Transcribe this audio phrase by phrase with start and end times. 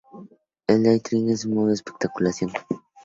[0.65, 2.51] El day trading es un modo de especulación.